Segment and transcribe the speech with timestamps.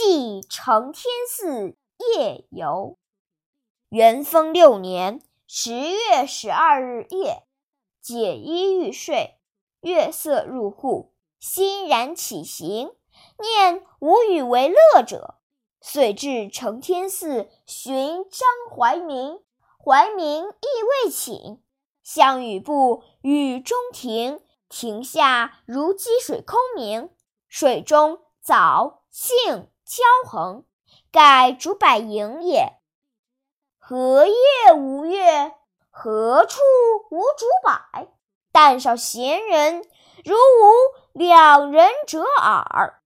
[0.00, 1.76] 寄承天寺
[2.14, 2.98] 夜游。
[3.88, 7.42] 元丰六年十月十二日夜，
[8.00, 9.40] 解衣欲睡，
[9.80, 12.92] 月色入户，欣然起行，
[13.40, 15.40] 念无与为乐者，
[15.80, 19.40] 遂至承天寺寻张怀民。
[19.84, 21.60] 怀民亦未寝，
[22.04, 27.10] 项羽步雨中庭，亭下如积水空明，
[27.48, 30.66] 水中藻荇交横，
[31.10, 32.74] 盖竹柏影也。
[33.78, 35.54] 何夜无月？
[35.88, 36.60] 何处
[37.10, 38.06] 无竹柏？
[38.52, 39.82] 但少闲人，
[40.26, 43.00] 如吾两人者耳。